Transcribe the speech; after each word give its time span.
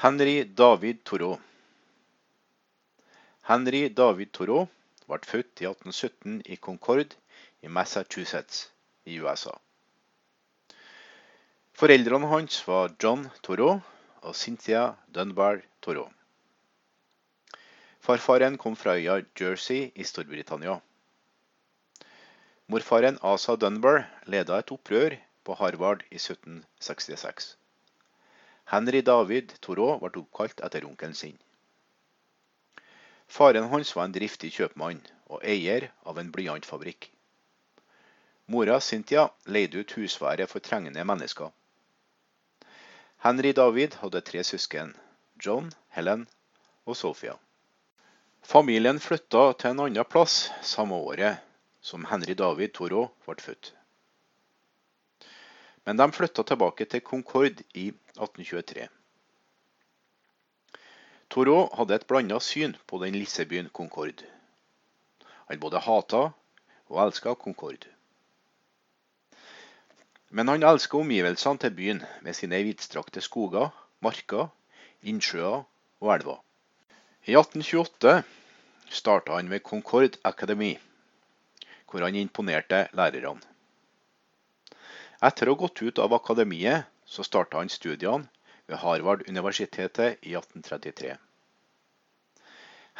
Henry 0.00 0.44
David 0.44 1.02
Thoreau 1.04 1.38
Henry 3.48 3.90
David 3.92 4.30
Thoreau 4.32 4.62
ble 5.04 5.18
født 5.28 5.60
i 5.60 5.66
1817 5.68 6.38
i 6.54 6.56
Concord 6.56 7.12
i 7.60 7.68
Massachusetts 7.68 8.62
i 9.04 9.18
USA. 9.20 9.52
Foreldrene 11.76 12.32
hans 12.32 12.62
var 12.70 12.96
John 12.96 13.28
Thoreau 13.44 13.76
og 14.22 14.40
Cynthia 14.40 14.86
Dunbar 15.12 15.60
Thoreau. 15.84 16.08
Farfaren 18.00 18.56
kom 18.56 18.80
fra 18.80 18.96
øya 18.96 19.20
Jersey 19.36 19.92
i 19.94 20.08
Storbritannia. 20.14 20.80
Morfaren 22.72 23.20
Asa 23.20 23.60
Dunbar 23.60 24.06
leda 24.24 24.64
et 24.64 24.72
opprør 24.72 25.20
på 25.44 25.60
Harvard 25.60 26.08
i 26.08 26.16
1766. 26.16 27.58
Henry 28.70 29.02
David 29.02 29.52
Thoreau 29.60 29.98
ble 29.98 30.20
oppkalt 30.20 30.60
etter 30.62 30.84
onkelen 30.86 31.14
sin. 31.18 31.38
Faren 33.26 33.66
hans 33.70 33.90
var 33.96 34.06
en 34.06 34.14
driftig 34.14 34.52
kjøpmann 34.54 35.00
og 35.30 35.42
eier 35.42 35.88
av 36.06 36.18
en 36.22 36.30
blyantfabrikk. 36.34 37.08
Mora 38.50 38.80
Cynthia 38.82 39.28
leide 39.46 39.82
ut 39.82 39.94
husværet 39.98 40.50
for 40.50 40.62
trengende 40.62 41.04
mennesker. 41.06 41.50
Henry 43.22 43.52
David 43.58 43.94
hadde 44.02 44.22
tre 44.26 44.42
søsken, 44.46 44.94
John, 45.38 45.72
Helen 45.94 46.24
og 46.86 46.96
Sophia. 46.96 47.34
Familien 48.42 49.02
flytta 49.02 49.44
til 49.58 49.74
en 49.74 49.82
annen 49.86 50.10
plass 50.10 50.48
samme 50.62 50.94
året 50.94 51.42
som 51.82 52.06
Henry 52.10 52.38
David 52.38 52.74
Thoreau 52.78 53.10
ble 53.26 53.36
født. 53.42 53.72
Men 55.86 55.98
de 55.98 56.06
flytta 56.12 56.42
tilbake 56.46 56.86
til 56.86 57.02
Concord 57.02 57.62
i 57.74 57.90
1823. 58.20 58.88
Thoreau 61.30 61.68
hadde 61.78 61.94
et 61.94 62.06
blanda 62.10 62.40
syn 62.42 62.74
på 62.90 62.98
den 63.02 63.14
lissebyen 63.14 63.68
byen 63.68 63.72
Concord. 63.72 64.24
Han 65.48 65.60
både 65.62 65.78
hata 65.78 66.22
og 66.90 66.98
elska 67.04 67.34
Concorde. 67.34 67.88
Men 70.30 70.48
han 70.48 70.66
elska 70.66 70.98
omgivelsene 70.98 71.58
til 71.58 71.74
byen 71.74 72.02
med 72.22 72.34
sine 72.34 72.60
vidstrakte 72.66 73.22
skoger, 73.22 73.70
marker, 74.02 74.50
innsjøer 75.02 75.62
og 76.00 76.12
elver. 76.14 76.42
I 77.26 77.38
1828 77.38 78.22
starta 78.90 79.38
han 79.38 79.50
ved 79.50 79.62
Concorde 79.62 80.18
Academy, 80.24 80.74
hvor 81.90 82.02
han 82.02 82.18
imponerte 82.18 82.88
lærerne. 82.92 83.42
Etter 85.22 85.46
å 85.46 85.54
ha 85.54 85.62
gått 85.62 85.82
ut 85.84 85.98
av 86.02 86.14
akademiet, 86.16 86.89
så 87.10 87.26
starta 87.26 87.58
han 87.58 87.68
studiene 87.68 88.28
ved 88.70 88.78
Harvard-universitetet 88.78 90.22
i 90.22 90.36
1833. 90.38 91.16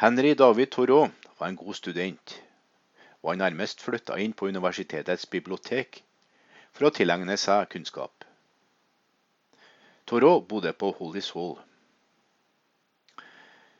Henry 0.01 0.33
David 0.35 0.67
Thoreau 0.67 1.07
var 1.39 1.47
en 1.47 1.55
god 1.55 1.73
student, 1.73 2.41
og 3.23 3.31
han 3.31 3.37
nærmest 3.37 3.81
flytta 3.81 4.17
inn 4.19 4.33
på 4.33 4.49
universitetets 4.51 5.29
bibliotek 5.31 6.01
for 6.73 6.89
å 6.89 6.91
tilegne 6.95 7.37
seg 7.39 7.69
kunnskap. 7.71 8.25
Thoreau 10.09 10.41
bodde 10.41 10.73
på 10.73 10.91
Holy 10.97 11.21
Soul. 11.23 11.55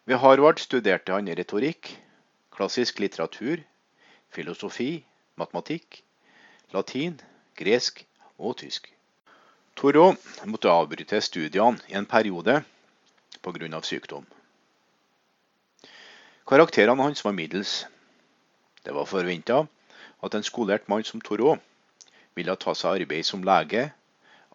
Ved 0.05 0.21
Harvard 0.23 0.63
studerte 0.63 1.11
han 1.11 1.27
retorikk, 1.27 1.91
klassisk 2.55 3.03
litteratur, 3.03 3.65
filosofi, 4.31 5.03
matematikk, 5.35 6.03
latin, 6.71 7.19
gresk 7.59 8.05
og 8.37 8.57
tysk. 8.63 8.90
Thoreau 9.75 10.15
måtte 10.45 10.69
avbryte 10.69 11.21
studiene 11.21 11.79
i 11.89 11.95
en 11.97 12.05
periode 12.05 12.61
pga. 13.41 13.81
sykdom. 13.81 14.25
Karakterene 16.47 17.03
hans 17.03 17.23
var 17.25 17.31
middels. 17.31 17.85
Det 18.83 18.93
var 18.93 19.05
forventa 19.05 19.67
at 20.21 20.33
en 20.35 20.43
skolert 20.43 20.87
mann 20.89 21.03
som 21.03 21.21
Toro 21.21 21.57
ville 22.35 22.55
ta 22.55 22.75
seg 22.75 23.01
arbeid 23.01 23.25
som 23.25 23.43
lege, 23.43 23.91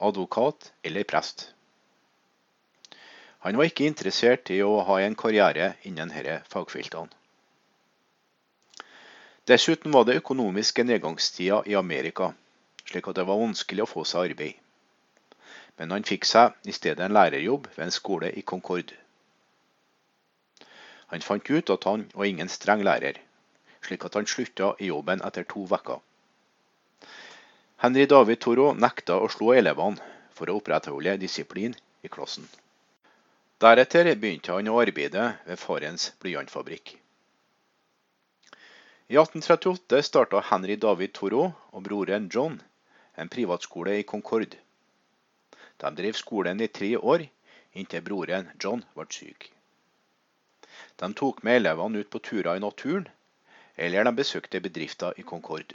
advokat 0.00 0.72
eller 0.82 1.04
prest. 1.04 1.52
Han 3.40 3.56
var 3.56 3.68
ikke 3.70 3.86
interessert 3.86 4.50
i 4.50 4.62
å 4.62 4.82
ha 4.86 5.00
en 5.00 5.14
karriere 5.14 5.74
innen 5.82 6.10
disse 6.10 6.40
fagfeltene. 6.50 7.12
Dessuten 9.46 9.92
var 9.94 10.04
det 10.04 10.18
økonomiske 10.18 10.82
nedgangstider 10.82 11.68
i 11.70 11.76
Amerika 11.78 12.32
slik 12.86 13.08
at 13.10 13.18
det 13.18 13.26
var 13.26 13.40
vanskelig 13.40 13.84
å 13.84 13.90
få 13.90 14.04
seg 14.06 14.32
arbeid. 14.32 14.54
Men 15.76 15.92
han 15.92 16.06
fikk 16.08 16.24
seg 16.24 16.54
i 16.64 16.72
stedet 16.72 17.04
en 17.04 17.14
lærerjobb 17.16 17.68
ved 17.76 17.84
en 17.86 17.94
skole 17.94 18.30
i 18.32 18.42
Concord. 18.42 18.94
Han 21.12 21.22
fant 21.22 21.50
ut 21.50 21.70
at 21.70 21.84
han 21.86 22.06
var 22.14 22.26
ingen 22.26 22.48
streng 22.50 22.82
lærer, 22.86 23.20
slik 23.84 24.04
at 24.08 24.16
han 24.18 24.26
slutta 24.26 24.72
i 24.80 24.90
jobben 24.90 25.22
etter 25.26 25.44
to 25.44 25.66
uker. 25.70 26.00
Henry 27.84 28.06
David 28.08 28.40
Toro 28.40 28.70
nekta 28.74 29.18
å 29.20 29.28
slå 29.28 29.52
elevene 29.54 30.00
for 30.32 30.48
å 30.48 30.56
opprettholde 30.58 31.18
disiplin 31.20 31.76
i 32.02 32.08
klassen. 32.08 32.48
Deretter 33.60 34.08
begynte 34.16 34.56
han 34.56 34.68
å 34.68 34.80
arbeide 34.80 35.26
ved 35.46 35.60
farens 35.60 36.10
blyantfabrikk. 36.24 36.96
I 39.12 39.16
1838 39.20 40.02
starta 40.02 40.42
Henry 40.50 40.76
David 40.82 41.12
Thoreau 41.14 41.52
og 41.70 41.84
broren 41.86 42.26
John 42.32 42.58
en 43.14 43.30
privatskole 43.32 44.00
i 44.00 44.08
Concord. 44.08 44.56
De 45.82 45.90
drev 45.96 46.16
skolen 46.16 46.60
i 46.60 46.68
tre 46.68 46.94
år, 46.96 47.26
inntil 47.76 48.02
broren 48.04 48.48
John 48.62 48.84
ble 48.94 49.06
syk. 49.12 49.50
De 51.00 51.08
tok 51.20 51.42
med 51.44 51.60
elevene 51.60 52.00
ut 52.00 52.10
på 52.10 52.20
turer 52.28 52.56
i 52.56 52.62
naturen, 52.64 53.08
eller 53.76 54.04
de 54.08 54.12
besøkte 54.16 54.60
bedrifter 54.64 55.16
i 55.20 55.24
Concord. 55.32 55.74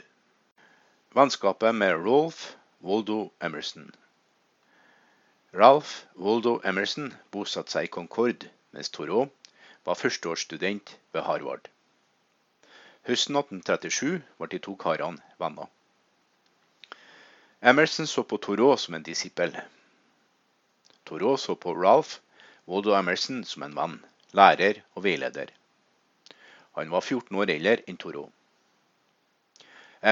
Vennskapet 1.14 1.74
med 1.74 1.94
Rolf 2.06 2.56
Waldo 2.82 3.30
Emerson. 3.40 3.92
Ralph 5.54 5.92
Waldo 6.16 6.60
Emerson 6.64 7.12
bosatte 7.30 7.76
seg 7.76 7.86
i 7.86 7.92
Concord, 7.98 8.48
mens 8.72 8.90
Thoreau 8.90 9.28
var 9.84 9.98
førsteårsstudent 10.00 10.96
ved 11.12 11.26
Harvard. 11.28 11.68
Høsten 13.06 13.36
1837 13.36 14.22
ble 14.38 14.48
de 14.50 14.60
to 14.66 14.74
karene 14.86 15.22
venner. 15.38 15.70
Emerson 17.62 18.10
så 18.10 18.24
på 18.26 18.40
Thoreau 18.42 18.76
som 18.76 18.98
en 18.98 19.06
disippel. 19.06 19.54
Thoreau 21.04 21.36
så 21.36 21.54
på 21.54 21.74
Ralph 21.74 22.18
Waldo 22.66 22.94
Emerson 22.94 23.42
som 23.44 23.64
en 23.66 23.74
venn, 23.74 23.98
lærer 24.38 24.82
og 24.94 25.02
veileder. 25.06 25.50
Han 26.78 26.92
var 26.94 27.04
14 27.04 27.36
år 27.36 27.50
eldre 27.52 27.82
enn 27.90 27.98
Thoreau. 28.00 28.28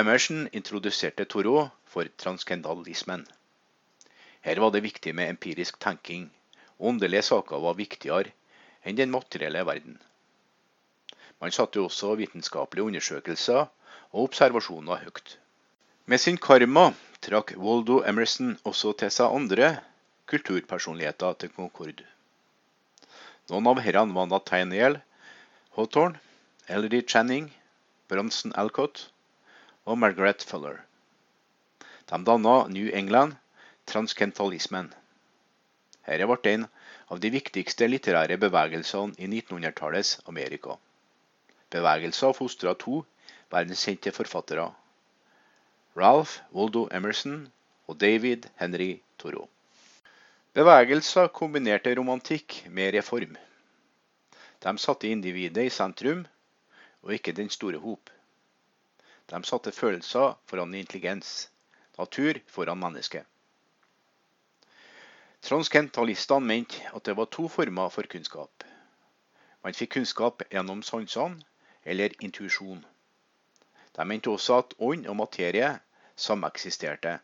Emerson 0.00 0.48
introduserte 0.52 1.24
Thoreau 1.24 1.68
for 1.86 2.10
transkendalismen. 2.22 3.24
Her 4.40 4.60
var 4.62 4.70
det 4.74 4.84
viktig 4.84 5.14
med 5.14 5.30
empirisk 5.34 5.78
tenking. 5.80 6.28
Åndelige 6.78 7.22
saker 7.28 7.62
var 7.64 7.78
viktigere 7.78 8.32
enn 8.84 8.96
den 8.96 9.10
materielle 9.12 9.64
verden. 9.66 9.98
Man 11.40 11.52
satte 11.52 11.80
også 11.80 12.14
vitenskapelige 12.20 12.86
undersøkelser 12.90 13.66
og 14.12 14.24
observasjoner 14.24 15.04
høyt. 15.04 15.38
Med 16.06 16.18
sin 16.18 16.36
karma 16.36 16.90
trakk 17.24 17.54
Waldo 17.56 18.00
Emerson 18.08 18.56
også 18.64 18.92
til 19.00 19.12
seg 19.14 19.32
andre 19.36 19.70
kulturpersonligheter 20.30 21.36
til 21.42 21.52
Concord. 21.56 22.02
Noen 23.50 23.68
av 23.70 23.80
herrene 23.82 24.14
var 24.14 24.28
Nathaniel 24.30 25.00
Hawthorne, 25.76 26.20
Ellery 26.70 27.02
Channing, 27.02 27.50
Bronson 28.10 28.54
Alcott 28.58 29.08
og 29.84 29.98
Margaret 29.98 30.44
Fuller. 30.46 30.84
De 32.10 32.18
danna 32.26 32.54
New 32.70 32.90
England 32.94 33.36
transkentalismen. 33.90 34.90
Dette 36.06 36.26
ble 36.30 36.54
en 36.54 36.66
av 37.10 37.20
de 37.22 37.30
viktigste 37.34 37.86
litterære 37.90 38.38
bevegelsene 38.42 39.18
i 39.18 39.26
1900-tallets 39.26 40.16
Amerika. 40.30 40.76
Bevegelser 41.74 42.34
fostra 42.38 42.74
to 42.78 43.02
verdenskjente 43.50 44.14
forfattere, 44.14 44.68
Ralph 45.98 46.38
Waldo 46.54 46.86
Emerson 46.94 47.48
og 47.90 47.98
David 47.98 48.46
Henry 48.62 49.00
Thoreau. 49.18 49.48
Bevegelser 50.50 51.28
kombinerte 51.30 51.92
romantikk 51.94 52.64
med 52.74 52.94
reform. 52.94 53.36
De 54.58 54.72
satte 54.82 55.06
individet 55.06 55.68
i 55.68 55.70
sentrum, 55.70 56.24
og 57.02 57.12
ikke 57.14 57.32
den 57.32 57.50
store 57.54 57.78
hop. 57.78 58.10
De 59.30 59.38
satte 59.46 59.70
følelser 59.72 60.34
foran 60.50 60.74
intelligens, 60.74 61.52
natur 61.98 62.42
foran 62.50 62.82
menneske. 62.82 63.22
Transkentalistene 65.42 66.46
mente 66.46 66.82
at 66.94 67.06
det 67.06 67.16
var 67.16 67.30
to 67.30 67.46
former 67.48 67.88
for 67.88 68.10
kunnskap. 68.10 68.66
Man 69.62 69.78
fikk 69.78 69.94
kunnskap 70.00 70.42
gjennom 70.50 70.82
sansene 70.82 71.46
eller 71.84 72.10
intuisjon. 72.18 72.82
De 73.96 74.04
mente 74.04 74.34
også 74.34 74.58
at 74.64 74.74
ånd 74.82 75.06
og 75.06 75.16
materie 75.22 75.76
sameksisterte. 76.16 77.20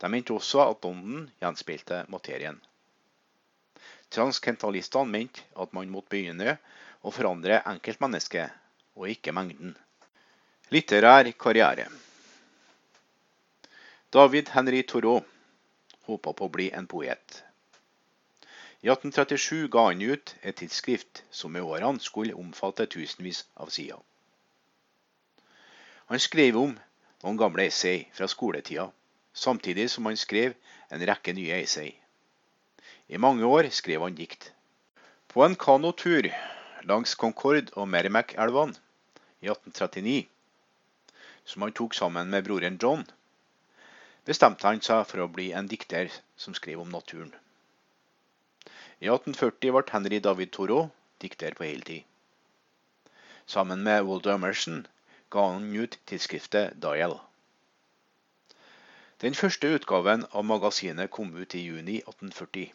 De 0.00 0.08
mente 0.08 0.32
også 0.32 0.64
at 0.64 0.84
ånden 0.88 1.26
gjenspeilte 1.42 2.04
materien. 2.08 2.56
Transkentalistene 4.10 5.12
mente 5.12 5.44
at 5.60 5.74
man 5.76 5.90
måtte 5.92 6.14
begynne 6.16 6.56
å 7.04 7.12
forandre 7.14 7.60
enkeltmennesket, 7.68 8.50
og 8.96 9.12
ikke 9.12 9.34
mengden. 9.36 9.76
Litterær 10.74 11.30
karriere. 11.38 11.86
David 14.10 14.50
Henry 14.56 14.82
Thoreau 14.82 15.20
håpa 16.08 16.32
på 16.34 16.48
å 16.48 16.52
bli 16.52 16.68
en 16.74 16.88
poet. 16.90 17.42
I 18.82 18.88
1837 18.88 19.68
ga 19.70 19.84
han 19.90 20.00
ut 20.02 20.34
et 20.40 20.56
tidsskrift 20.56 21.22
som 21.30 21.52
med 21.52 21.62
årene 21.62 22.00
skulle 22.00 22.34
omfatte 22.34 22.88
tusenvis 22.90 23.44
av 23.60 23.68
sider. 23.70 24.00
Han 26.10 26.18
skrev 26.18 26.56
om 26.58 26.72
noen 27.22 27.38
gamle 27.38 27.68
essay 27.68 28.06
fra 28.16 28.26
skoletida, 28.26 28.88
samtidig 29.32 29.90
som 29.90 30.06
han 30.06 30.16
skrev 30.16 30.54
en 30.90 31.04
rekke 31.06 31.34
nye 31.36 31.62
essay. 31.62 31.92
I 33.08 33.18
mange 33.18 33.46
år 33.46 33.70
skrev 33.74 34.02
han 34.02 34.14
dikt. 34.14 34.52
På 35.30 35.44
en 35.44 35.56
kanotur 35.56 36.30
langs 36.86 37.14
Concord 37.14 37.70
og 37.76 37.88
Merrimack-elvene 37.88 38.74
i 39.40 39.50
1839, 39.50 40.26
som 41.44 41.62
han 41.62 41.74
tok 41.76 41.94
sammen 41.94 42.30
med 42.30 42.44
broren 42.46 42.78
John, 42.82 43.04
bestemte 44.26 44.66
han 44.66 44.82
seg 44.84 45.06
for 45.08 45.24
å 45.24 45.30
bli 45.32 45.50
en 45.56 45.70
dikter 45.70 46.10
som 46.36 46.54
skrev 46.54 46.82
om 46.82 46.90
naturen. 46.92 47.32
I 49.00 49.08
1840 49.08 49.72
ble 49.74 49.86
Henry 49.94 50.20
David 50.20 50.52
Thoreau 50.52 50.90
dikter 51.22 51.56
på 51.56 51.64
heltid. 51.64 52.04
Sammen 53.46 53.82
med 53.86 54.04
Walter 54.06 54.34
Emerson 54.36 54.84
ga 55.32 55.46
han 55.54 55.70
ut 55.74 55.98
tidsskriftet 56.06 56.76
Dial. 56.82 57.16
Den 59.20 59.34
første 59.34 59.68
utgaven 59.76 60.22
av 60.32 60.44
magasinet 60.48 61.10
kom 61.12 61.34
ut 61.36 61.54
i 61.54 61.58
juni 61.60 61.98
1840. 61.98 62.70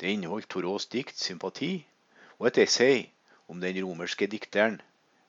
Det 0.00 0.10
inneholdt 0.12 0.48
Thoreaus 0.52 0.84
dikt 0.92 1.16
'Sympati' 1.16 1.86
og 2.38 2.46
et 2.46 2.58
essay 2.58 3.06
om 3.48 3.60
den 3.60 3.78
romerske 3.84 4.26
dikteren 4.26 4.80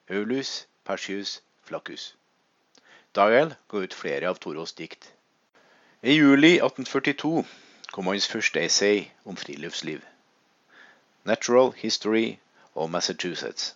Aulus 0.09 0.67
Persius 0.83 1.41
Flaccus. 1.63 2.15
Dial 3.15 3.55
ga 3.69 3.77
ut 3.77 3.93
flere 3.93 4.27
av 4.27 4.41
Thoreaus 4.43 4.73
dikt. 4.73 5.07
I 6.03 6.17
juli 6.17 6.59
1842 6.59 7.45
kom 7.91 8.07
hans 8.11 8.27
første 8.27 8.59
essay 8.59 9.05
om 9.25 9.37
friluftsliv. 9.37 10.01
'Natural 11.23 11.71
History 11.77 12.39
of 12.75 12.89
Massachusetts'. 12.89 13.73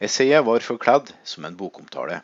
Essayet 0.00 0.46
var 0.46 0.58
forkledd 0.58 1.14
som 1.24 1.44
en 1.44 1.56
bokomtale. 1.56 2.20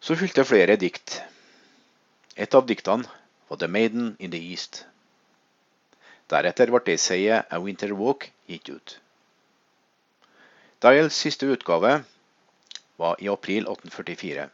Så 0.00 0.16
fulgte 0.16 0.46
flere 0.48 0.78
dikt. 0.80 1.18
Et 2.36 2.54
av 2.56 2.64
diktene 2.66 3.04
var 3.48 3.58
'The 3.60 3.68
Maiden 3.68 4.16
in 4.18 4.30
the 4.30 4.40
East'. 4.40 4.84
Deretter 6.32 6.72
ble 6.72 6.94
essayet 6.94 7.44
'A 7.50 7.60
Winter 7.60 7.92
Walk' 7.92 8.30
gitt 8.48 8.68
ut. 8.68 9.00
Dials 10.80 11.14
siste 11.14 11.46
utgave 11.46 12.04
var 12.96 13.20
i 13.20 13.28
april 13.28 13.68
1844. 13.68 14.48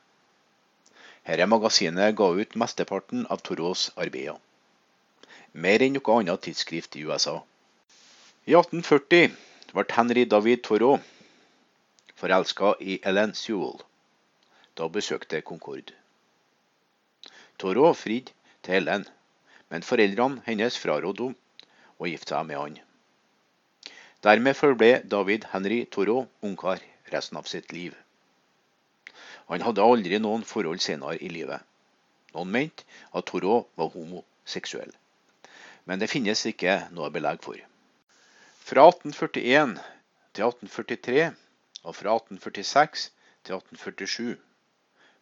Dette 1.26 1.46
magasinet 1.46 2.16
ga 2.16 2.30
ut 2.34 2.58
mesteparten 2.58 3.26
av 3.30 3.38
Thoreaus 3.46 3.90
arbeider. 3.96 4.38
Mer 5.52 5.82
enn 5.82 5.94
noe 5.94 6.18
annet 6.18 6.42
tidsskrift 6.42 6.96
i 6.96 7.06
USA. 7.06 7.38
I 8.46 8.54
1840 8.54 9.30
ble 9.72 9.90
Henry 9.94 10.24
David 10.24 10.66
Thoreau 10.66 10.98
forelska 12.16 12.74
i 12.80 12.98
Ellen 13.02 13.34
Sewell 13.34 13.86
da 14.76 14.88
besøkte 14.92 15.40
Concord. 15.40 15.92
Toro 17.58 17.92
fridde 17.96 18.32
til 18.62 18.76
Helen, 18.76 19.06
men 19.72 19.82
foreldrene 19.82 20.42
hennes 20.46 20.76
frarådde 20.78 21.30
henne 21.30 21.44
å 21.96 22.08
gifte 22.10 22.34
seg 22.34 22.48
med 22.48 22.60
han. 22.60 22.76
Dermed 24.26 24.58
forble 24.58 25.00
David 25.08 25.46
Henry 25.52 25.84
Toro 25.90 26.26
ungkar 26.44 26.82
resten 27.12 27.38
av 27.40 27.48
sitt 27.48 27.72
liv. 27.72 27.94
Han 29.48 29.62
hadde 29.62 29.84
aldri 29.84 30.18
noen 30.20 30.44
forhold 30.44 30.82
senere 30.84 31.16
i 31.22 31.30
livet. 31.32 31.62
Noen 32.34 32.52
mente 32.52 32.84
at 33.16 33.28
Toro 33.30 33.62
var 33.80 33.92
homoseksuell, 33.94 34.92
men 35.88 36.02
det 36.02 36.10
finnes 36.12 36.42
ikke 36.50 36.80
noe 36.92 37.12
belegg 37.14 37.40
for. 37.46 37.60
Fra 38.66 38.88
1841 38.90 39.76
til 40.34 40.48
1843 40.50 41.28
og 41.86 41.94
fra 41.94 42.18
1846 42.18 43.06
til 43.46 43.56
1847 43.60 44.34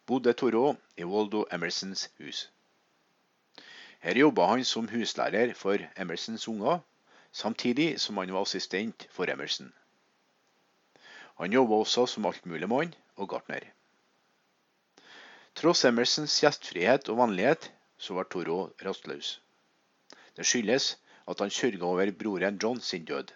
bodde 0.05 0.33
Thoreau 0.33 0.75
i 0.97 1.03
Waldo 1.03 1.45
Emersons 1.51 2.09
hus. 2.19 2.49
Her 4.05 4.19
jobba 4.21 4.45
han 4.51 4.63
som 4.63 4.87
huslærer 4.91 5.53
for 5.57 5.81
Emersons 5.97 6.47
unger, 6.47 6.79
samtidig 7.31 7.99
som 7.99 8.17
han 8.17 8.33
var 8.33 8.45
assistent 8.45 9.07
for 9.11 9.29
Emerson. 9.29 9.71
Han 11.39 11.53
jobba 11.53 11.79
også 11.83 12.05
som 12.07 12.25
altmuligmann 12.29 12.93
og 13.15 13.29
gartner. 13.29 13.65
Tross 15.55 15.85
Emersons 15.89 16.35
gjestfrihet 16.43 17.09
og 17.09 17.17
vennlighet, 17.23 17.71
så 17.97 18.13
var 18.13 18.29
Toro 18.29 18.59
rastløs. 18.85 19.39
Det 20.37 20.45
skyldes 20.45 20.97
at 21.27 21.39
han 21.39 21.49
sørga 21.49 21.89
over 21.89 22.11
broren 22.11 22.59
John 22.61 22.79
sin 22.81 23.05
død. 23.05 23.33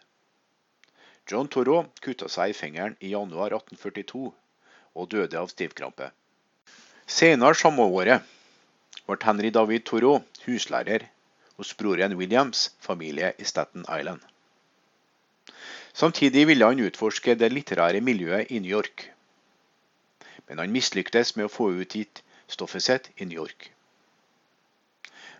John 1.31 1.48
Toro 1.48 1.81
kutta 2.01 2.30
seg 2.30 2.54
i 2.54 2.57
fingeren 2.62 2.98
i 3.00 3.13
januar 3.15 3.57
1842 3.57 4.31
og 4.95 5.12
døde 5.12 5.39
av 5.39 5.50
stivkrampe. 5.50 6.12
Senere 7.09 7.57
samme 7.57 7.83
året 7.83 8.25
ble 9.09 9.19
Henry 9.25 9.50
David 9.50 9.88
Toro 9.89 10.19
huslærer 10.45 11.07
hos 11.57 11.73
broren 11.73 12.13
Williams 12.15 12.69
familie 12.79 13.33
i 13.38 13.44
Staten 13.44 13.85
Island. 13.89 14.21
Samtidig 15.94 16.47
ville 16.47 16.65
han 16.69 16.85
utforske 16.85 17.35
det 17.35 17.51
litterære 17.51 18.01
miljøet 18.01 18.53
i 18.53 18.59
New 18.59 18.77
York 18.77 19.09
men 20.50 20.57
han 20.57 20.73
mislyktes 20.73 21.35
med 21.38 21.45
å 21.45 21.53
få 21.53 21.69
utgitt 21.77 22.23
stoffet 22.50 22.83
sitt 22.83 23.09
i 23.21 23.27
New 23.29 23.38
York. 23.38 23.69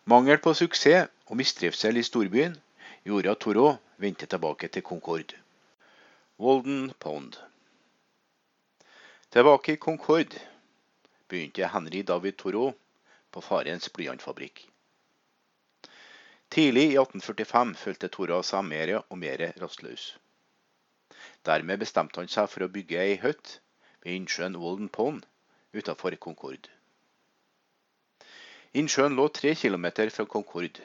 Mangel 0.06 0.38
på 0.44 0.54
suksess 0.54 1.10
og 1.30 1.39
mistrivsel 1.42 1.98
i 1.98 2.06
storbyen 2.06 2.56
gjorde 3.10 3.33
at 3.33 3.42
Thoreau 3.42 3.77
vendte 3.98 4.30
tilbake 4.30 4.69
til 4.69 4.86
Concord. 4.86 5.33
Walden 6.38 6.92
Pond. 7.01 7.39
Tilbake 9.33 9.74
i 9.74 9.81
Concord 9.81 10.38
begynte 11.30 11.70
Henry 11.74 12.02
David 12.02 12.38
Thoreau 12.42 12.74
på 13.31 13.42
farens 13.46 13.90
blyantfabrikk. 13.94 14.66
Tidlig 16.50 16.88
i 16.90 16.98
1845 16.98 17.75
følte 17.77 18.10
Thoreau 18.10 18.42
seg 18.46 18.65
mer 18.65 18.96
og 19.00 19.18
mer 19.22 19.44
rastløs. 19.62 20.15
Dermed 21.46 21.80
bestemte 21.84 22.20
han 22.22 22.32
seg 22.32 22.50
for 22.50 22.65
å 22.65 22.72
bygge 22.74 22.98
ei 23.03 23.15
hytte 23.22 23.60
ved 24.01 24.15
innsjøen 24.15 24.58
Walden 24.60 24.89
Pond 24.89 25.27
utenfor 25.77 26.15
Concord. 26.25 26.70
Innsjøen 28.74 29.15
lå 29.18 29.27
tre 29.34 29.53
kilometer 29.56 30.10
fra 30.13 30.25
Concord. 30.25 30.82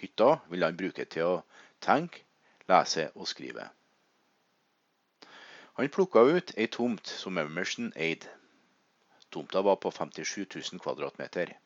Hytta 0.00 0.30
ville 0.50 0.68
han 0.68 0.80
bruke 0.80 1.04
til 1.04 1.28
å 1.28 1.42
tenke, 1.84 2.24
lese 2.68 3.10
og 3.14 3.28
skrive. 3.28 3.68
Han 5.76 5.92
plukka 5.92 6.24
ut 6.36 6.54
ei 6.56 6.66
tomt 6.70 7.08
som 7.10 7.38
Emerson 7.40 7.92
eide. 7.96 8.30
Tomta 9.34 9.62
var 9.66 9.76
på 9.82 9.90
57 9.90 10.46
000 10.72 10.80
kvadratmeter. 10.80 11.56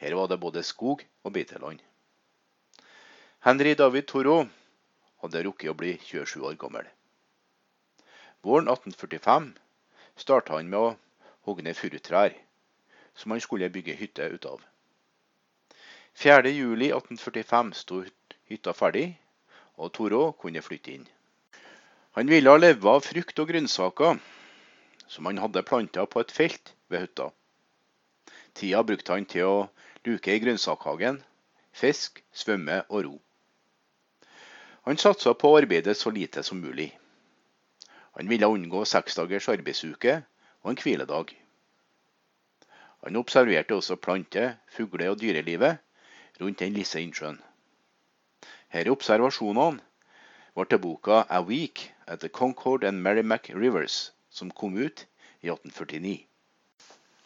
Her 0.00 0.14
var 0.16 0.28
det 0.28 0.40
både 0.40 0.62
skog 0.64 1.04
og 1.22 1.34
beiteland. 1.36 1.82
Henry 3.44 3.74
David 3.76 4.08
Thoreau 4.08 4.46
hadde 5.20 5.42
rukket 5.44 5.74
å 5.74 5.76
bli 5.76 5.92
27 6.00 6.40
år 6.48 6.56
gammel. 6.56 6.88
Våren 8.40 8.72
1845 8.72 9.52
starta 10.24 10.56
han 10.56 10.72
med 10.72 10.80
å 10.80 10.96
hogge 11.44 11.68
ned 11.68 11.76
furutrær, 11.76 12.32
som 13.14 13.36
han 13.36 13.44
skulle 13.44 13.68
bygge 13.70 14.00
hytte 14.00 14.32
ut 14.32 14.48
av. 14.48 14.64
4.7.1845 16.24 17.76
sto 17.84 18.02
hytta 18.48 18.72
ferdig, 18.72 19.10
og 19.76 19.92
Toro 19.92 20.30
kunne 20.40 20.64
flytte 20.64 20.96
inn. 20.96 21.08
Han 22.16 22.32
ville 22.32 22.60
leve 22.64 22.96
av 22.96 23.04
frukt 23.04 23.44
og 23.44 23.52
grønnsaker 23.52 24.16
som 25.12 25.28
han 25.28 25.38
hadde 25.42 25.62
planta 25.68 26.06
på 26.08 26.22
et 26.24 26.32
felt 26.32 26.72
ved 26.88 27.04
hytta. 27.04 27.28
Tida 28.56 28.80
brukte 28.88 29.12
han 29.12 29.26
til 29.28 29.48
å 29.48 29.56
luke 30.08 30.32
i 30.32 30.40
grønnsakhagen, 30.40 31.18
fisk, 31.76 32.22
svømme 32.32 32.78
og 32.88 33.04
ro. 33.06 33.12
Han 34.88 34.98
satsa 34.98 35.34
på 35.36 35.50
å 35.52 35.58
arbeide 35.60 35.92
så 35.94 36.10
lite 36.10 36.42
som 36.42 36.62
mulig. 36.64 36.88
Han 38.16 38.28
ville 38.32 38.48
unngå 38.48 38.86
seks 38.88 39.20
dagers 39.20 39.50
arbeidsuke 39.52 40.16
og 40.62 40.72
en 40.72 40.80
hviledag. 40.80 41.36
Han 43.04 43.20
observerte 43.20 43.76
også 43.76 43.98
plante-, 44.00 44.56
fugle- 44.72 45.10
og 45.12 45.20
dyrelivet 45.20 45.78
rundt 46.40 46.64
den 46.64 46.72
lille 46.72 47.04
innsjøen. 47.04 47.38
Disse 48.72 48.96
observasjonene 48.96 49.84
var 50.56 50.64
til 50.72 50.80
boka 50.80 51.22
'A 51.28 51.44
Week 51.44 51.92
at 52.06 52.20
the 52.20 52.28
Concord 52.28 52.84
and 52.84 53.00
Merrimack 53.04 53.50
Rivers', 53.50 54.12
som 54.32 54.50
kom 54.50 54.76
ut 54.80 55.06
i 55.40 55.50
1849. 55.52 56.16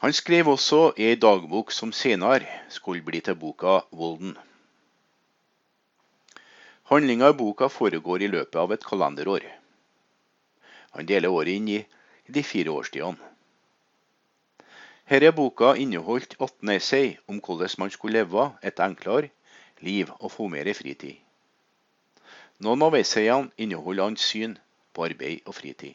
Han 0.05 0.13
skrev 0.13 0.49
også 0.53 0.81
i 1.01 1.07
ei 1.09 1.17
dagbok 1.17 1.73
som 1.73 1.93
senere 1.95 2.45
skulle 2.69 3.05
bli 3.07 3.23
til 3.25 3.39
boka 3.41 3.79
Volden. 3.91 4.35
Handlinga 6.91 7.31
i 7.33 7.39
boka 7.39 7.71
foregår 7.73 8.23
i 8.23 8.29
løpet 8.31 8.59
av 8.61 8.75
et 8.75 8.85
kalenderår. 8.85 9.47
Han 10.99 11.09
deler 11.09 11.33
året 11.33 11.57
inn 11.57 11.73
i 11.79 11.81
de 12.29 12.43
fire 12.43 12.75
årstidene. 12.75 13.33
Denne 15.07 15.33
boka 15.33 15.75
inneholdt 15.79 16.35
18 16.41 16.71
essay 16.75 17.13
om 17.31 17.41
hvordan 17.41 17.79
man 17.79 17.91
skulle 17.95 18.19
leve 18.21 18.49
et 18.63 18.81
enklere 18.83 19.31
liv 19.81 20.11
og 20.19 20.33
få 20.35 20.49
mer 20.51 20.71
fritid. 20.75 21.19
Noen 22.59 22.83
av 22.83 22.97
essayene 22.99 23.53
inneholder 23.57 24.11
hans 24.11 24.25
syn 24.31 24.59
på 24.93 25.05
arbeid 25.07 25.47
og 25.47 25.55
fritid. 25.55 25.95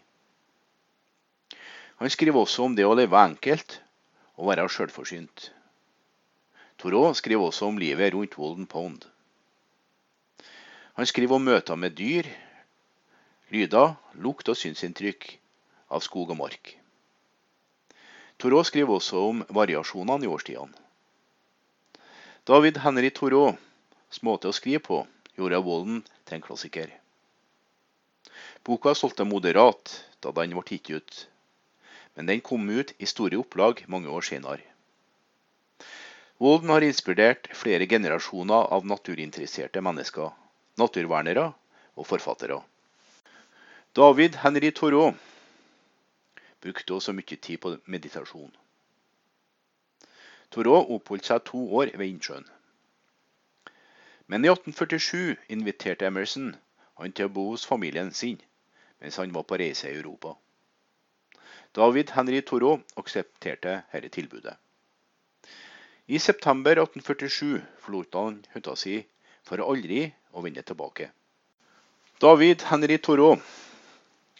Han 2.01 2.09
skriver 2.09 2.41
også 2.41 2.63
om 2.65 2.73
det 2.73 2.81
å 2.81 2.95
leve 2.97 3.13
enkelt 3.13 3.75
og 4.41 4.47
være 4.49 4.63
sjølforsynt. 4.73 5.51
Thoreau 6.81 7.11
skriver 7.13 7.45
også 7.45 7.67
om 7.69 7.75
livet 7.77 8.15
rundt 8.15 8.37
Walden 8.41 8.65
Pond. 8.65 9.03
Han 10.97 11.05
skriver 11.05 11.37
om 11.37 11.45
møter 11.45 11.77
med 11.77 11.93
dyr, 11.93 12.25
lyder, 13.53 13.93
lukt 14.17 14.49
og 14.49 14.57
synsinntrykk 14.57 15.27
av 15.93 16.01
skog 16.01 16.33
og 16.33 16.39
mark. 16.39 16.71
Thoreau 18.41 18.65
skriver 18.65 18.97
også 18.97 19.21
om 19.27 19.43
variasjonene 19.53 20.25
i 20.25 20.31
årstidene. 20.33 20.73
David 22.49 22.81
Henry 22.81 23.11
Thoreaus 23.13 24.23
måte 24.25 24.49
å 24.49 24.57
skrive 24.57 24.81
på 24.87 25.03
gjorde 25.37 25.61
Walden 25.69 26.01
til 26.25 26.39
en 26.39 26.47
klassiker. 26.49 26.89
Boka 28.65 28.95
solgte 28.97 29.29
moderat 29.29 29.99
da 30.25 30.33
den 30.33 30.57
ble 30.57 30.65
gitt 30.65 30.89
ut, 30.89 31.27
men 32.15 32.25
den 32.25 32.41
kom 32.41 32.69
ut 32.69 32.93
i 32.97 33.05
store 33.05 33.39
opplag 33.39 33.85
mange 33.87 34.09
år 34.09 34.25
senere. 34.27 34.61
Volden 36.41 36.69
har 36.73 36.81
inspirert 36.81 37.51
flere 37.53 37.85
generasjoner 37.85 38.71
av 38.73 38.85
naturinteresserte 38.85 39.81
mennesker, 39.81 40.31
naturvernere 40.81 41.51
og 41.95 42.07
forfattere. 42.09 42.57
David 43.95 44.39
Henry 44.41 44.71
Thoreau 44.71 45.13
brukte 46.61 46.93
også 46.97 47.13
mye 47.13 47.37
tid 47.37 47.61
på 47.61 47.75
meditasjon. 47.85 48.51
Thoreau 50.51 50.95
oppholdt 50.95 51.29
seg 51.29 51.45
to 51.47 51.61
år 51.79 51.93
ved 51.93 52.07
innsjøen. 52.09 52.47
Men 54.27 54.45
i 54.45 54.49
1847 54.51 55.37
inviterte 55.53 56.07
Emerson 56.09 56.55
han 56.99 57.13
til 57.13 57.29
å 57.29 57.33
bo 57.35 57.49
hos 57.51 57.67
familien 57.67 58.11
sin 58.15 58.41
mens 59.01 59.17
han 59.21 59.33
var 59.35 59.45
på 59.49 59.57
reise 59.61 59.89
i 59.89 59.97
Europa. 59.97 60.35
David 61.71 62.09
Henry 62.09 62.41
Thoreau 62.41 62.81
aksepterte 62.99 63.83
dette 63.93 64.09
tilbudet. 64.11 64.57
I 66.11 66.19
september 66.19 66.75
1847 66.75 67.61
forlot 67.79 68.17
han 68.19 68.41
hytta 68.51 68.75
si 68.75 68.97
for 69.47 69.63
aldri 69.63 70.03
å 70.35 70.43
vende 70.43 70.65
tilbake. 70.67 71.07
David 72.19 72.67
Henry 72.67 72.97
Thoreau 72.99 73.39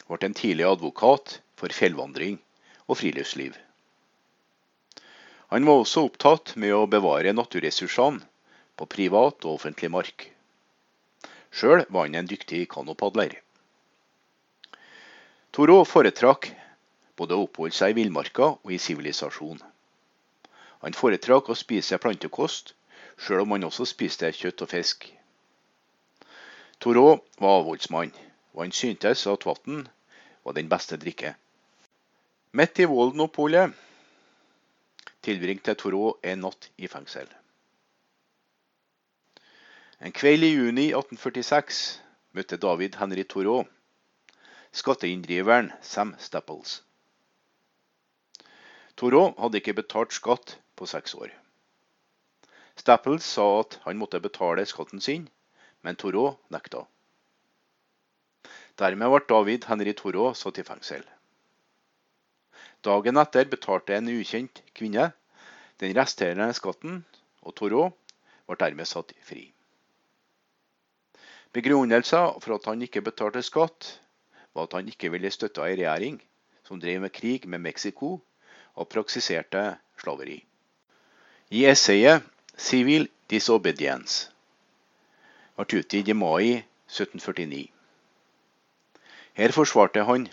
ble 0.10 0.20
en 0.28 0.36
tidlig 0.36 0.68
advokat 0.68 1.38
for 1.56 1.72
fjellvandring 1.72 2.36
og 2.90 3.00
friluftsliv. 3.00 3.56
Han 5.56 5.68
var 5.68 5.80
også 5.80 6.04
opptatt 6.10 6.58
med 6.60 6.76
å 6.76 6.84
bevare 6.92 7.32
naturressursene 7.32 8.20
på 8.76 8.92
privat 8.92 9.48
og 9.48 9.56
offentlig 9.56 9.92
mark. 9.96 10.28
Sjøl 11.52 11.86
var 11.88 12.10
han 12.10 12.20
en 12.20 12.28
dyktig 12.28 12.66
kanopadler. 12.76 13.40
Thoreau 15.56 15.88
foretrakk 15.88 16.52
både 17.22 17.38
å 17.38 17.46
oppholde 17.46 17.78
seg 17.78 17.94
i 17.94 18.00
villmarka 18.02 18.48
og 18.58 18.74
i 18.74 18.80
sivilisasjon. 18.82 19.60
Han 20.82 20.98
foretrakk 20.98 21.52
å 21.54 21.58
spise 21.58 22.00
plantekost, 22.02 22.74
sjøl 23.22 23.44
om 23.44 23.54
han 23.54 23.68
også 23.68 23.86
spiste 23.86 24.32
kjøtt 24.34 24.64
og 24.66 24.72
fisk. 24.72 25.06
Thoreau 26.82 27.20
var 27.38 27.60
avholdsmann, 27.60 28.14
og 28.56 28.64
han 28.64 28.74
syntes 28.74 29.28
at 29.30 29.46
vann 29.46 29.84
var 30.42 30.58
den 30.58 30.72
beste 30.72 30.98
drikke. 30.98 31.36
Midt 32.58 32.82
i 32.82 32.88
Volden-oppholdet 32.90 33.76
tilbringte 35.22 35.78
Thoreau 35.78 36.16
en 36.26 36.42
natt 36.48 36.72
i 36.82 36.90
fengsel. 36.90 37.30
En 40.02 40.16
kveld 40.18 40.48
i 40.48 40.56
juni 40.56 40.88
1846 40.90 41.84
møtte 42.34 42.58
David 42.58 42.98
Henry 42.98 43.28
Thoreau 43.30 43.68
skatteinndriveren 44.72 45.72
Sam 45.82 46.16
Stapples. 46.18 46.82
Thoreau 49.02 49.32
hadde 49.42 49.58
ikke 49.58 49.74
betalt 49.80 50.14
skatt 50.14 50.60
på 50.78 50.86
seks 50.86 51.16
år. 51.18 51.32
Stapples 52.78 53.26
sa 53.26 53.48
at 53.64 53.80
han 53.88 53.98
måtte 53.98 54.22
betale 54.22 54.62
skatten 54.70 55.02
sin, 55.02 55.24
men 55.82 55.98
Thoreau 55.98 56.36
nekta. 56.54 56.84
Dermed 58.78 59.10
ble 59.16 59.24
David 59.34 59.66
Henry 59.72 59.96
Thoreau 59.98 60.36
satt 60.38 60.62
i 60.62 60.68
fengsel. 60.70 61.02
Dagen 62.86 63.18
etter 63.18 63.50
betalte 63.50 63.98
en 63.98 64.14
ukjent 64.14 64.62
kvinne 64.78 65.10
den 65.82 65.98
resterende 65.98 66.54
skatten, 66.54 67.02
og 67.42 67.58
Thoreau 67.58 67.90
ble 68.46 68.62
dermed 68.62 68.86
satt 68.86 69.18
fri. 69.26 69.48
Begrunnelsen 71.58 72.38
for 72.38 72.62
at 72.62 72.70
han 72.70 72.86
ikke 72.86 73.02
betalte 73.10 73.42
skatt, 73.42 73.96
var 74.54 74.70
at 74.70 74.78
han 74.78 74.94
ikke 74.94 75.10
ville 75.10 75.34
støtte 75.34 75.66
ei 75.66 75.74
regjering 75.74 76.22
som 76.70 76.78
drev 76.78 77.02
med 77.02 77.18
krig 77.18 77.50
med 77.50 77.66
Mexico 77.66 78.20
og 78.76 78.90
praksiserte 78.90 79.78
slaveri. 80.02 80.40
I 81.52 81.66
essayet 81.66 82.24
'Civil 82.58 83.08
Disobedience' 83.30 84.30
ble 85.56 85.80
utgitt 85.80 86.10
i 86.10 86.14
mai 86.14 86.64
1749. 86.88 87.68
Her 89.34 89.52
forsvarte 89.52 90.04
han 90.04 90.28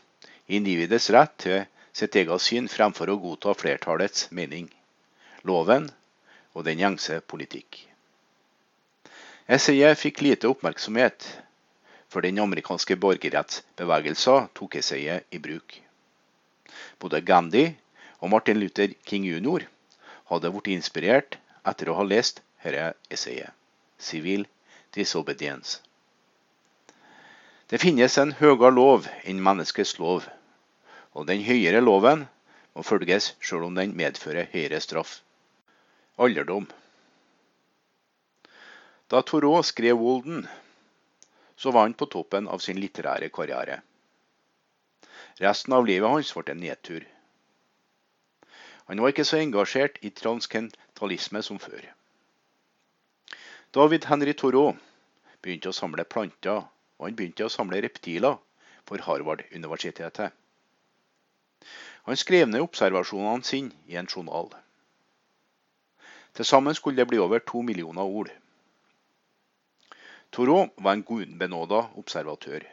individets 0.49 1.11
rett 1.11 1.35
til 1.39 1.67
sitt 1.93 2.17
eget 2.17 2.43
syn 2.43 2.69
fremfor 2.69 3.11
å 3.11 3.19
godta 3.23 3.55
flertallets 3.55 4.29
mening, 4.31 4.69
loven 5.43 5.91
og 6.55 6.65
den 6.67 6.81
gjengse 6.83 7.21
politikk. 7.21 7.85
Essayet 9.49 9.99
fikk 9.99 10.23
lite 10.23 10.49
oppmerksomhet, 10.51 11.25
for 12.09 12.25
den 12.25 12.39
amerikanske 12.41 12.97
borgerrettsbevegelsen 13.01 14.49
tok 14.57 14.79
essayet 14.81 15.27
i 15.31 15.39
bruk. 15.39 15.77
Både 17.01 17.21
Gandhi 17.21 17.65
og 18.21 18.31
Martin 18.31 18.61
Luther 18.61 18.95
King 19.07 19.27
jr. 19.27 19.67
hadde 20.31 20.51
blitt 20.55 20.73
inspirert 20.75 21.39
etter 21.67 21.91
å 21.91 21.99
ha 21.99 22.07
lest 22.07 22.43
dette 22.65 22.95
essayet, 23.11 23.53
'Civil 23.99 24.47
Disobedience'. 24.95 25.79
Det 27.69 27.79
finnes 27.79 28.17
en 28.19 28.33
høyere 28.33 28.71
lov 28.73 29.07
enn 29.25 29.43
menneskets 29.45 29.99
lov, 29.99 30.27
og 31.13 31.27
den 31.29 31.45
høyere 31.45 31.81
loven 31.85 32.27
må 32.75 32.83
følges 32.83 33.35
sjøl 33.41 33.67
om 33.69 33.75
den 33.75 33.95
medfører 33.97 34.49
høyere 34.53 34.81
straff. 34.81 35.21
Alderdom. 36.19 36.67
Da 39.09 39.23
Thoreau 39.23 39.63
skrev 39.63 40.01
'Wolden', 40.01 40.49
så 41.57 41.71
var 41.71 41.87
han 41.87 41.95
på 41.95 42.07
toppen 42.07 42.49
av 42.49 42.59
sin 42.59 42.81
litterære 42.81 43.29
karriere. 43.29 43.83
Resten 45.39 45.73
av 45.73 45.87
livet 45.87 46.11
hans 46.11 46.33
ble 46.35 46.53
en 46.53 46.61
nedtur. 46.61 47.05
Han 48.89 49.01
var 49.03 49.13
ikke 49.13 49.27
så 49.29 49.37
engasjert 49.37 49.99
i 50.01 50.11
transkentalisme 50.17 51.43
som 51.45 51.59
før. 51.61 51.83
David 53.77 54.07
Henry 54.09 54.33
Thoreau 54.33 54.73
begynte 55.45 55.69
å 55.69 55.77
samle 55.77 56.07
planter, 56.09 56.63
og 56.97 57.05
han 57.05 57.17
begynte 57.19 57.45
å 57.45 57.53
samle 57.53 57.83
reptiler 57.85 58.39
for 58.89 59.05
Harvard-universitetet. 59.05 60.33
Han 62.09 62.17
skrev 62.17 62.49
ned 62.49 62.65
observasjonene 62.65 63.45
sine 63.45 63.77
i 63.93 64.01
en 64.01 64.09
journal. 64.09 64.49
Til 66.33 66.49
sammen 66.49 66.75
skulle 66.75 66.97
det 66.97 67.11
bli 67.11 67.21
over 67.21 67.45
to 67.45 67.61
millioner 67.61 68.09
ord. 68.09 68.33
Thoreau 70.33 70.71
var 70.81 70.97
en 70.97 71.05
gudbenåda 71.05 71.91
observatør, 72.01 72.65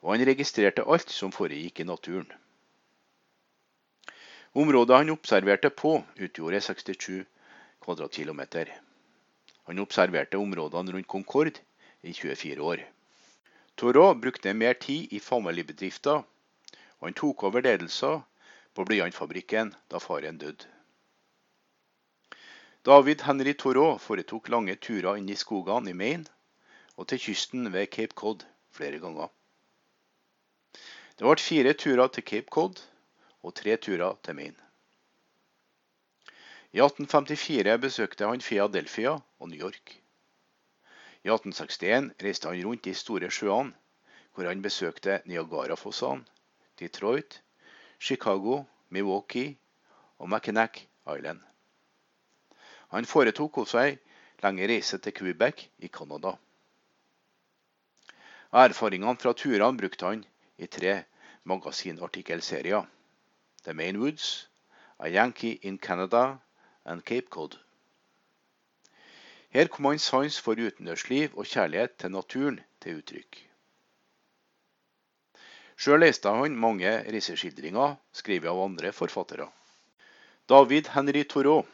og 0.00 0.14
han 0.14 0.24
registrerte 0.24 0.88
alt 0.88 1.12
som 1.12 1.32
foregikk 1.32 1.84
i 1.84 1.92
naturen. 1.92 2.32
Området 4.52 4.96
han 4.96 5.10
observerte 5.10 5.70
på, 5.70 6.04
utgjorde 6.16 6.60
67 6.60 7.24
kvadratkilometer. 7.84 8.72
Han 9.70 9.78
observerte 9.78 10.38
områdene 10.38 10.92
rundt 10.92 11.06
Concorde 11.06 11.60
i 12.02 12.12
24 12.12 12.62
år. 12.62 12.82
Thoreau 13.78 14.14
brukte 14.14 14.54
mer 14.54 14.74
tid 14.74 15.12
i 15.12 15.20
familiebedrifter, 15.20 16.24
og 16.98 17.06
han 17.06 17.14
tok 17.14 17.44
over 17.46 17.62
ledelsen 17.62 18.24
på 18.74 18.84
blyantfabrikken 18.84 19.70
da 19.90 20.02
faren 20.02 20.38
døde. 20.42 20.66
David 22.84 23.22
Henry 23.22 23.54
Thoreau 23.54 23.98
foretok 23.98 24.48
lange 24.48 24.74
turer 24.82 25.20
inn 25.20 25.28
i 25.30 25.38
skogene 25.38 25.92
i 25.92 25.96
Maine 25.96 26.26
og 26.96 27.06
til 27.08 27.20
kysten 27.22 27.70
ved 27.72 27.86
Cape 27.94 28.16
Cod 28.16 28.42
flere 28.74 28.98
ganger. 28.98 29.28
Det 31.18 31.26
ble 31.28 31.36
fire 31.38 31.74
turer 31.76 32.08
til 32.08 32.24
Cape 32.24 32.50
Cod 32.50 32.80
og 33.42 33.54
tre 33.54 33.76
turer 33.76 34.16
til 34.22 34.36
Maine. 34.36 34.66
I 36.72 36.78
1854 36.78 37.78
besøkte 37.82 38.26
han 38.30 38.40
Philadelphia 38.40 39.16
og 39.38 39.48
New 39.48 39.58
York. 39.58 39.96
I 41.24 41.28
1861 41.28 42.12
reiste 42.22 42.48
han 42.48 42.62
rundt 42.64 42.84
de 42.84 42.94
store 42.94 43.30
sjøene, 43.30 43.74
hvor 44.34 44.46
han 44.46 44.62
besøkte 44.62 45.20
Niagarafossene, 45.26 46.24
Detroit, 46.78 47.42
Chicago, 48.00 48.62
Milwaukee 48.88 49.56
og 50.18 50.28
Mackinac 50.28 50.80
Island. 51.16 51.40
Han 52.90 53.04
foretok 53.04 53.58
også 53.58 53.82
ei 53.82 53.98
lenge 54.42 54.68
reise 54.70 54.98
til 54.98 55.14
Quebec 55.14 55.66
i 55.78 55.88
Canada. 55.88 56.36
Erfaringene 58.52 59.18
fra 59.20 59.32
turene 59.32 59.78
brukte 59.78 60.06
han 60.06 60.24
i 60.58 60.66
tre 60.66 61.02
magasinartikkelserier. 61.44 62.86
The 63.64 63.72
Mainwoods, 63.72 64.46
A 64.98 65.08
Yankee 65.08 65.58
in 65.62 65.78
Canada 65.78 66.40
and 66.84 67.04
Cape 67.04 67.28
Cod. 67.28 67.58
Her 69.50 69.68
kom 69.68 69.84
hans 69.84 70.02
sans 70.02 70.38
for 70.38 70.54
utendørsliv 70.54 71.36
og 71.36 71.44
kjærlighet 71.44 71.96
til 71.98 72.12
naturen 72.14 72.60
til 72.80 73.00
uttrykk. 73.00 73.40
Sjøl 75.80 76.04
leste 76.04 76.28
han 76.28 76.56
mange 76.60 76.90
reiseskildringer 77.08 77.96
skrevet 78.12 78.52
av 78.52 78.60
andre 78.64 78.92
forfattere. 78.92 79.48
David 80.48 80.92
Henry 80.94 81.24
Thoreau 81.24 81.64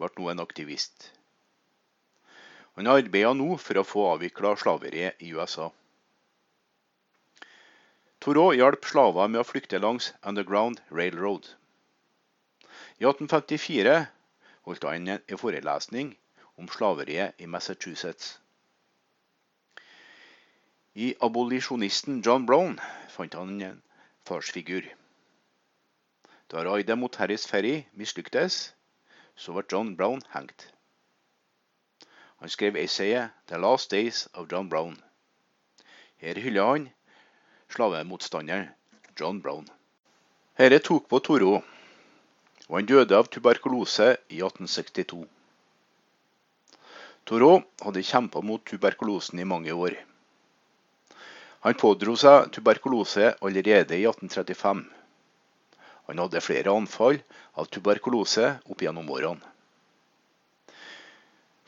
ble 0.00 0.08
nå 0.16 0.30
en 0.32 0.44
aktivist. 0.44 1.10
Han 2.78 2.86
arbeider 2.86 3.34
nå 3.34 3.56
for 3.58 3.80
å 3.80 3.86
få 3.86 4.04
avvikla 4.12 4.54
slaveriet 4.60 5.24
i 5.24 5.32
USA. 5.34 5.68
Thoreau 8.20 8.50
hjalp 8.50 8.84
slaver 8.84 9.28
med 9.30 9.40
å 9.40 9.46
flykte 9.46 9.78
langs 9.78 10.10
Underground 10.26 10.80
Railroad. 10.90 11.46
I 12.98 13.06
1854 13.06 13.94
holdt 14.66 14.86
han 14.90 15.06
en 15.14 15.38
forelesning 15.38 16.16
om 16.58 16.66
slaveriet 16.68 17.38
i 17.38 17.46
Massachusetts. 17.46 18.38
I 20.98 21.12
abolisjonisten 21.22 22.18
John 22.26 22.46
Brown 22.46 22.80
fant 23.14 23.38
han 23.38 23.62
en 23.62 23.78
farsfigur. 24.26 24.82
Da 26.50 26.64
raidet 26.66 26.98
mot 26.98 27.14
Harris 27.22 27.46
Ferry 27.46 27.86
mislyktes, 27.94 28.72
så 29.36 29.54
ble 29.54 29.62
John 29.70 29.94
Brown 29.96 30.26
hengt. 30.34 30.72
Han 32.42 32.50
skrev 32.50 32.76
essayet 32.82 33.30
'The 33.46 33.62
Last 33.62 33.90
Days 33.94 34.26
of 34.34 34.50
John 34.50 34.68
Brown'. 34.68 34.98
Her 36.16 36.34
hyller 36.34 36.72
han 36.72 36.88
slavemotstanderen 37.72 38.68
John 39.18 39.40
Brown. 39.40 39.68
Dette 40.56 40.78
tok 40.78 41.08
på 41.08 41.20
Toro, 41.20 41.58
og 42.68 42.76
han 42.76 42.86
døde 42.86 43.16
av 43.16 43.28
tuberkulose 43.30 44.10
i 44.28 44.40
1862. 44.42 45.24
Toro 47.28 47.52
hadde 47.84 48.02
kjempa 48.02 48.40
mot 48.40 48.64
tuberkulosen 48.66 49.38
i 49.38 49.46
mange 49.48 49.72
år. 49.72 49.96
Han 51.66 51.74
pådro 51.74 52.14
seg 52.16 52.48
tuberkulose 52.54 53.34
allerede 53.44 53.98
i 53.98 54.06
1835. 54.06 54.82
Han 56.08 56.22
hadde 56.22 56.40
flere 56.40 56.72
anfall 56.72 57.18
av 57.60 57.68
tuberkulose 57.68 58.54
opp 58.64 58.82
gjennom 58.82 59.10
årene. 59.12 59.54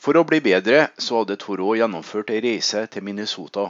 For 0.01 0.17
å 0.17 0.25
bli 0.25 0.39
bedre 0.41 0.87
så 0.97 1.21
hadde 1.21 1.37
Toro 1.37 1.75
gjennomført 1.77 2.31
ei 2.33 2.41
reise 2.41 2.87
til 2.89 3.05
Minnesota. 3.05 3.67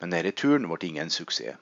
Men 0.00 0.14
denne 0.14 0.32
turen 0.32 0.68
ble 0.68 0.88
ingen 0.88 1.10
suksess. 1.12 1.58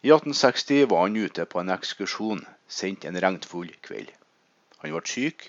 I 0.00 0.12
1860 0.14 0.86
var 0.90 1.00
han 1.06 1.16
ute 1.16 1.44
på 1.44 1.58
en 1.60 1.72
ekskursjon 1.74 2.44
sendt 2.70 3.04
en 3.08 3.18
regnfull 3.18 3.72
kveld. 3.82 4.12
Han 4.82 4.92
ble 4.94 5.02
syk 5.10 5.48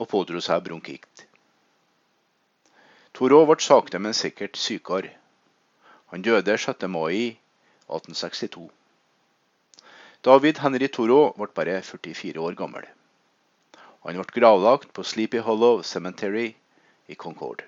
og 0.00 0.08
pådro 0.10 0.40
seg 0.42 0.64
bronkitt. 0.66 1.26
Thoreau 3.14 3.46
ble 3.48 3.62
sakte, 3.62 4.00
men 4.02 4.16
sikkert 4.16 4.58
sykere. 4.60 5.12
Han 6.12 6.24
døde 6.26 6.58
6. 6.58 6.82
mai 6.90 7.38
1862. 7.86 8.66
David 10.26 10.58
Henry 10.64 10.90
Thoreau 10.90 11.30
ble 11.38 11.48
bare 11.54 11.78
44 11.86 12.42
år 12.42 12.58
gammel. 12.58 12.90
Han 14.02 14.18
ble 14.18 14.40
gravlagt 14.40 14.92
på 14.92 15.06
Sleepy 15.06 15.38
Hollow 15.46 15.82
Cemetery 15.82 16.48
i 17.06 17.14
Concord. 17.14 17.62